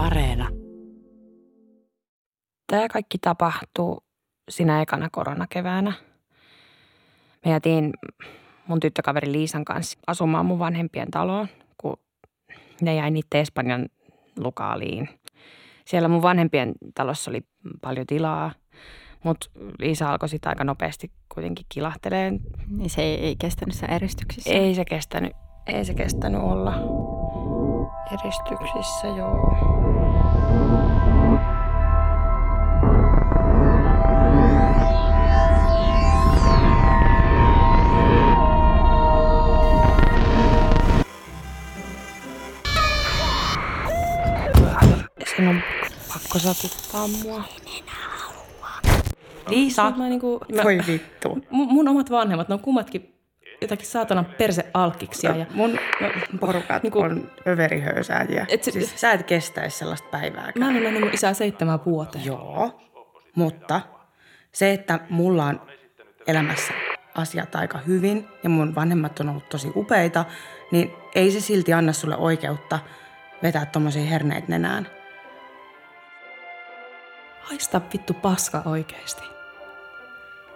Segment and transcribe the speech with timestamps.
[0.00, 0.48] Areena.
[2.66, 4.04] Tämä kaikki tapahtuu
[4.50, 5.92] sinä ekana koronakeväänä.
[7.44, 7.92] Me jätiin
[8.66, 11.96] mun tyttökaveri Liisan kanssa asumaan mun vanhempien taloon, kun
[12.80, 13.88] ne jäi niiden Espanjan
[14.38, 15.08] lukaaliin.
[15.84, 17.40] Siellä mun vanhempien talossa oli
[17.80, 18.52] paljon tilaa,
[19.24, 22.40] mutta Liisa alkoi sitten aika nopeasti kuitenkin kilahteleen.
[22.68, 24.50] Niin se ei, ei kestänyt se eristyksissä?
[24.50, 25.32] Ei se kestänyt,
[25.66, 26.74] ei se kestänyt olla
[28.12, 29.56] eristyksissä, joo.
[45.36, 45.62] Sen on
[46.08, 47.44] pakko satuttaa mua.
[49.48, 51.38] Liisa, Mä niinku, mä, Voi vittu.
[51.50, 53.14] mun, mun omat vanhemmat, ne on kummatkin
[53.60, 55.36] jotakin saatanan persealkkiksia.
[55.36, 55.78] Ja Mun
[56.40, 58.46] porukat niinku- on överihöysääjiä.
[58.48, 60.52] Et se- siis sä et kestäisi sellaista päivääkään.
[60.58, 62.24] mä en ole nähnyt mun isää seitsemän vuoteen.
[62.24, 62.80] Joo,
[63.34, 63.80] mutta
[64.52, 65.60] se, että mulla on
[66.26, 66.72] elämässä
[67.14, 70.24] asiat aika hyvin ja mun vanhemmat on ollut tosi upeita,
[70.70, 72.78] niin ei se silti anna sulle oikeutta
[73.42, 74.86] vetää tommosia herneitä nenään.
[77.40, 79.22] Haista vittu paska oikeesti.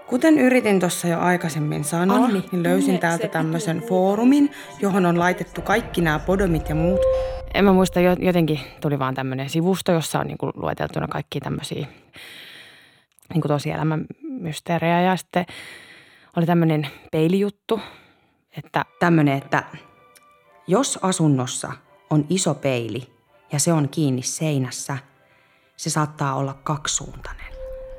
[0.06, 5.18] Kuten yritin tuossa jo aikaisemmin sanoa, Anni, niin löysin täältä se- tämmöisen foorumin, johon on
[5.18, 7.00] laitettu kaikki nämä podomit ja muut
[7.54, 11.86] En mä muista, jo- jotenkin tuli vaan tämmöinen sivusto, jossa on niinku lueteltuna kaikki tämmöisiä
[13.32, 15.00] niinku tosielämän mysteerejä.
[15.00, 15.46] Ja sitten
[16.36, 17.80] oli tämmöinen peilijuttu,
[18.56, 19.64] että tämmöinen, että
[20.66, 21.72] jos asunnossa
[22.10, 23.12] on iso peili
[23.52, 24.98] ja se on kiinni seinässä,
[25.76, 27.46] se saattaa olla kaksisuuntainen.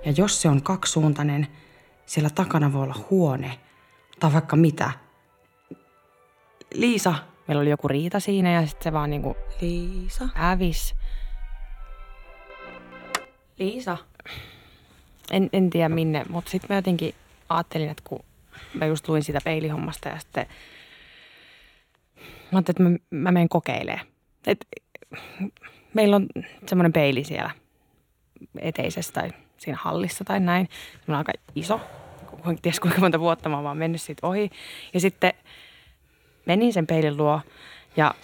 [0.05, 1.47] Ja jos se on kaksisuuntainen,
[2.05, 3.59] siellä takana voi olla huone
[4.19, 4.91] tai vaikka mitä.
[6.73, 7.15] Liisa,
[7.47, 10.29] meillä oli joku riita siinä ja sitten se vaan niinku Liisa.
[10.35, 10.95] hävis.
[13.59, 13.97] Liisa.
[15.31, 17.15] En, en tiedä minne, mutta sitten mä jotenkin
[17.49, 18.19] ajattelin, että kun
[18.73, 20.45] mä just luin sitä peilihommasta ja sitten
[22.51, 24.07] mä ajattelin, että mä, mä menen kokeilemaan.
[24.47, 24.67] Et,
[25.93, 26.27] meillä on
[26.67, 27.51] semmoinen peili siellä
[28.59, 29.29] eteisessä tai
[29.65, 30.69] siinä hallissa tai näin.
[31.05, 31.81] Se on aika iso.
[32.49, 34.49] En tiedä kuinka monta vuotta mä oon vaan mennyt siitä ohi.
[34.93, 35.33] Ja sitten
[36.45, 37.41] menin sen peilin luo
[37.97, 38.15] ja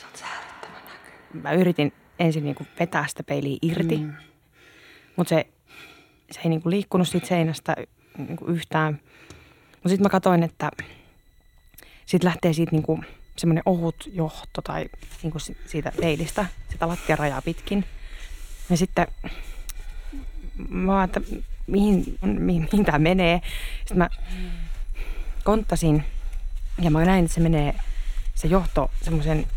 [1.34, 4.14] mä yritin ensin niin vetää sitä peiliä irti, mm.
[5.16, 5.48] mutta se,
[6.32, 7.76] se ei niin liikkunut siitä seinästä
[8.18, 9.00] niin yhtään.
[9.72, 10.72] Mutta sitten mä katsoin, että
[12.06, 13.06] siitä lähtee siitä niin
[13.38, 14.90] semmoinen ohut johto tai
[15.24, 15.34] niin
[15.66, 17.86] siitä peilistä, sitä lattiarajaa pitkin.
[18.70, 19.08] Ja sitten
[20.70, 21.22] mä että
[21.68, 23.42] mihin, mihin, mihin tämä menee.
[23.78, 24.10] Sitten mä
[25.44, 26.04] konttasin
[26.82, 27.76] ja mä näin, että se menee
[28.36, 29.48] se johto semmoisen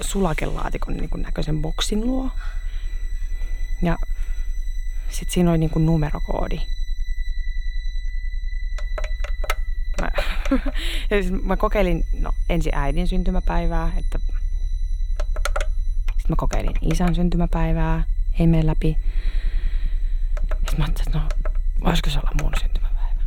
[0.00, 2.30] sulakelaatikon niin kuin näköisen boksin luo.
[3.82, 3.96] Ja
[5.10, 6.60] sitten siinä oli niin kuin numerokoodi.
[10.00, 10.10] Mä,
[11.10, 14.18] ja sit mä kokeilin no, ensin äidin syntymäpäivää, että
[16.06, 18.04] sitten mä kokeilin isän syntymäpäivää,
[18.38, 18.96] ei mene läpi.
[20.76, 21.54] Sitten mä ajattelin, että no,
[21.84, 23.22] voisiko se olla mun syntymäpäivä?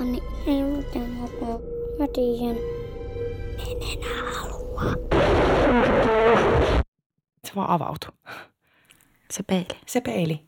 [0.00, 1.60] Anni, ei mitään apua.
[1.98, 2.56] Mä tiedän.
[7.44, 8.12] Se vaan avautui.
[9.30, 9.66] Se peili.
[9.86, 10.40] se peili.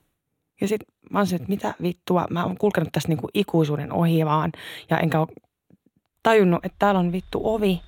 [0.61, 4.53] Ja sitten mä olisin, että mitä vittua, mä oon kulkenut tässä niinku ikuisuuden ohi vaan.
[4.91, 5.29] Ja enkä ole
[6.23, 7.83] tajunnut, että täällä on vittu ovi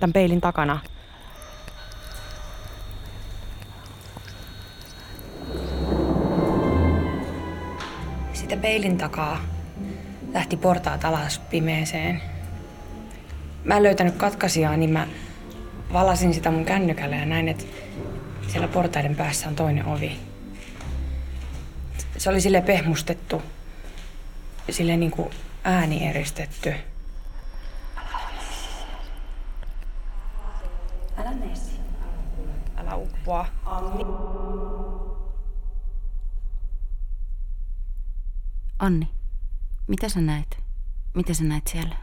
[0.00, 0.80] tämän peilin takana.
[8.50, 9.40] Sitten peilin takaa
[10.32, 12.22] lähti portaat alas pimeeseen.
[13.64, 15.06] Mä en löytänyt katkaisijaa, niin mä
[15.92, 17.64] valasin sitä mun kännykällä ja näin, että
[18.48, 20.20] siellä portaiden päässä on toinen ovi.
[22.18, 23.42] Se oli sille pehmustettu,
[24.70, 25.30] sille niin kuin
[25.64, 26.74] ääni eristetty.
[31.16, 31.54] Älä mene
[32.76, 33.46] Älä uppoa.
[38.80, 39.08] Anni,
[39.86, 40.58] mitä sä näet?
[41.14, 41.96] Mitä sä näet siellä?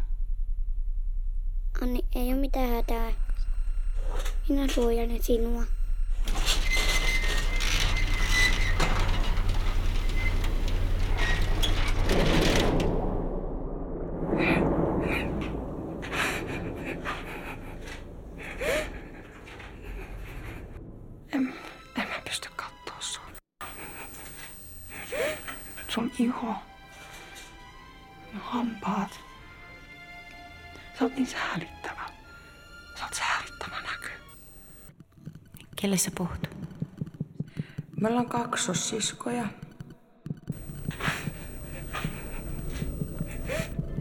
[1.81, 3.12] Anni, ei ole mitään hätää.
[4.50, 5.63] Minä suojelen sinua.
[14.38, 14.76] En
[26.19, 26.56] iho
[28.34, 29.19] ja hampaat.
[31.00, 32.10] Sä oot niin säälittävä.
[33.00, 34.10] Sä oot säälittävä näky.
[35.81, 36.50] Kelle sä puhut?
[38.02, 39.48] Me ollaan kaksossiskoja.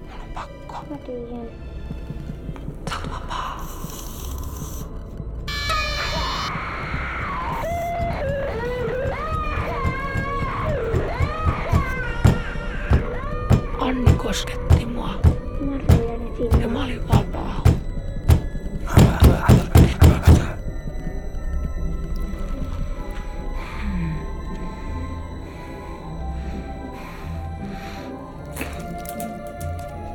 [0.00, 0.84] Mun on pakko.
[0.90, 1.75] Mä tyhjän.
[13.86, 15.10] Anni kosketti mua
[16.60, 17.62] ja mä olin vapaa.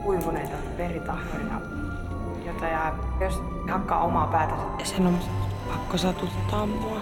[0.03, 1.61] Kuivuneita veritahroja,
[2.45, 4.53] jota jää, jos hakkaa omaa päätä.
[4.83, 5.19] Sen on
[5.67, 7.01] pakko satuttaa mua.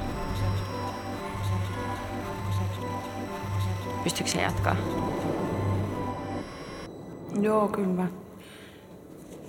[4.04, 4.76] Pystyykö se jatkaa?
[7.42, 8.08] Joo, kyllä mä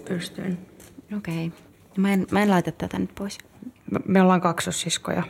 [0.09, 0.59] pystyn.
[1.17, 1.47] Okei.
[1.47, 1.59] Okay.
[1.97, 3.39] Mä en, mä en laita tätä nyt pois.
[3.91, 5.23] Me- Me ollaan kaksossiskoja.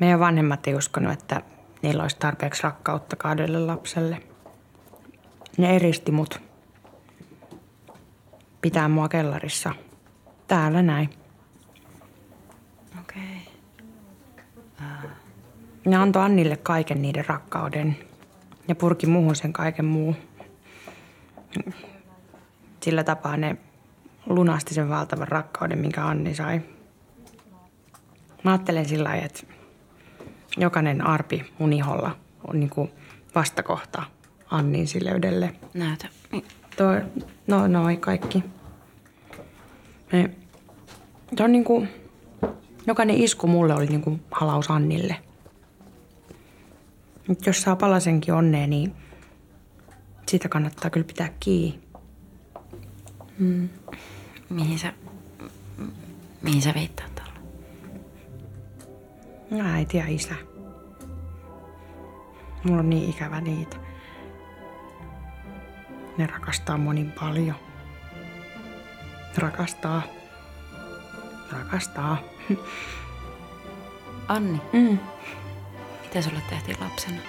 [0.00, 1.42] Meidän vanhemmat ei uskonut, että
[1.82, 4.22] niillä olisi tarpeeksi rakkautta kahdelle lapselle.
[5.58, 6.40] Ne eristi mut.
[8.60, 9.74] Pitää mua kellarissa.
[10.46, 11.10] Täällä näin.
[13.00, 13.22] Okei.
[14.78, 15.10] Okay.
[15.86, 17.96] Ne antoi Annille kaiken niiden rakkauden
[18.68, 20.16] ja purki muuhun sen kaiken muu.
[22.80, 23.56] Sillä tapaa ne
[24.26, 26.60] lunasti sen valtavan rakkauden, minkä Anni sai.
[28.44, 29.42] Mä ajattelen sillä lailla, että
[30.56, 32.16] jokainen arpi mun iholla
[32.48, 32.90] on niinku
[33.34, 34.02] vastakohta
[34.50, 35.54] Annin sileydelle.
[35.74, 36.08] Näytä.
[36.76, 37.02] Toi,
[37.46, 38.44] no noi kaikki.
[40.12, 40.30] Me,
[41.36, 41.86] toi on niinku,
[42.86, 45.16] jokainen isku mulle oli niinku halaus Annille.
[47.28, 48.92] Nyt jos saa palasenkin onnea, niin
[50.30, 51.80] siitä kannattaa kyllä pitää kiinni.
[54.50, 54.92] Mihin sä,
[56.42, 57.32] mihin sä viittaat tuolla?
[59.50, 60.34] No, äiti ja isä.
[62.64, 63.76] Mulla on niin ikävä niitä.
[66.18, 67.56] Ne rakastaa monin paljon.
[69.38, 70.02] Rakastaa.
[71.52, 72.16] Rakastaa.
[74.28, 74.98] Anni, Mm.
[76.02, 77.20] mitä sulle tehtiin lapsena?